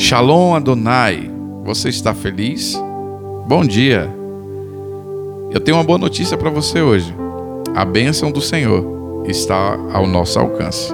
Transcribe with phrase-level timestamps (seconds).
[0.00, 1.30] Shalom Adonai,
[1.62, 2.74] você está feliz?
[3.46, 4.08] Bom dia!
[5.52, 7.14] Eu tenho uma boa notícia para você hoje.
[7.76, 10.90] A bênção do Senhor está ao nosso alcance.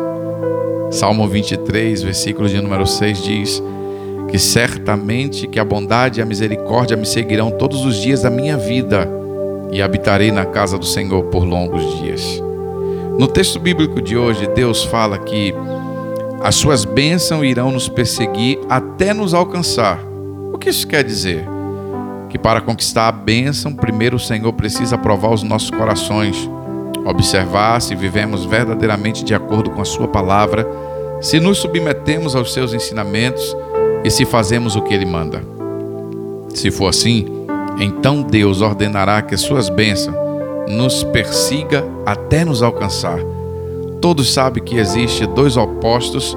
[0.91, 3.63] Salmo 23, versículo de número 6 diz
[4.29, 8.57] que certamente que a bondade e a misericórdia me seguirão todos os dias da minha
[8.57, 9.09] vida
[9.71, 12.43] e habitarei na casa do Senhor por longos dias.
[13.19, 15.55] No texto bíblico de hoje, Deus fala que
[16.43, 19.99] as suas bênçãos irão nos perseguir até nos alcançar.
[20.53, 21.45] O que isso quer dizer?
[22.29, 26.49] Que para conquistar a bênção, primeiro o Senhor precisa provar os nossos corações,
[27.05, 30.67] observar se vivemos verdadeiramente de acordo com a Sua palavra,
[31.21, 33.57] se nos submetemos aos seus ensinamentos
[34.05, 35.43] e se fazemos o que Ele manda.
[36.55, 37.27] Se for assim,
[37.79, 40.17] então Deus ordenará que as Suas bênçãos
[40.69, 43.19] nos persiga até nos alcançar
[44.07, 46.33] Todos sabem que existe dois opostos,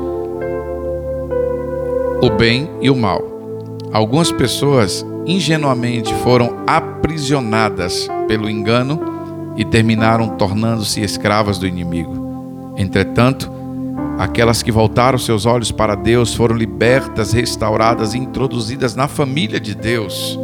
[2.19, 3.21] o bem e o mal.
[3.93, 8.99] Algumas pessoas ingenuamente foram aprisionadas pelo engano
[9.55, 12.73] e terminaram tornando-se escravas do inimigo.
[12.75, 13.52] Entretanto,
[14.17, 19.75] aquelas que voltaram seus olhos para Deus foram libertas, restauradas e introduzidas na família de
[19.75, 20.39] Deus.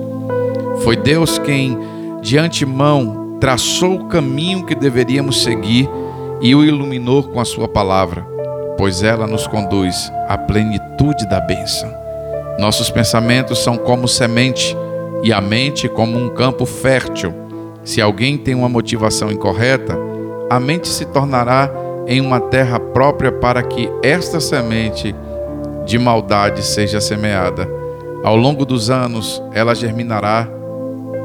[0.83, 1.75] Foi Deus quem,
[2.21, 5.89] de antemão, traçou o caminho que deveríamos seguir
[6.41, 8.25] e o iluminou com a sua palavra,
[8.77, 11.91] pois ela nos conduz à plenitude da bênção.
[12.59, 14.75] Nossos pensamentos são como semente
[15.23, 17.33] e a mente como um campo fértil.
[17.83, 19.97] Se alguém tem uma motivação incorreta,
[20.49, 21.71] a mente se tornará
[22.07, 25.15] em uma terra própria para que esta semente
[25.85, 27.67] de maldade seja semeada.
[28.23, 30.47] Ao longo dos anos, ela germinará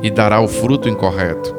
[0.03, 1.55] e dará o fruto incorreto.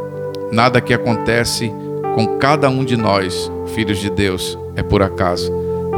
[0.52, 1.74] Nada que acontece
[2.16, 5.52] com cada um de nós, filhos de Deus, é por acaso.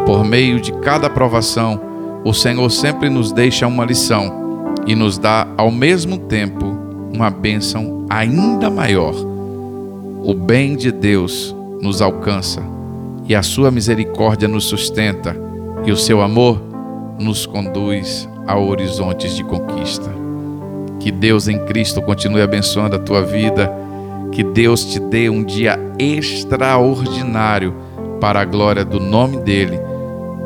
[0.05, 1.79] Por meio de cada provação,
[2.23, 6.65] o Senhor sempre nos deixa uma lição e nos dá ao mesmo tempo
[7.13, 9.13] uma bênção ainda maior.
[10.23, 12.61] O bem de Deus nos alcança
[13.25, 15.35] e a sua misericórdia nos sustenta
[15.85, 16.61] e o seu amor
[17.19, 20.09] nos conduz a horizontes de conquista.
[20.99, 23.71] Que Deus em Cristo continue abençoando a tua vida
[24.33, 27.75] que Deus te dê um dia extraordinário
[28.19, 29.79] para a glória do nome dEle.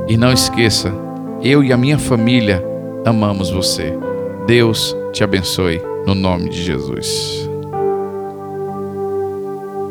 [0.07, 0.93] E não esqueça,
[1.41, 2.63] eu e a minha família
[3.05, 3.97] amamos você.
[4.45, 7.46] Deus te abençoe no nome de Jesus.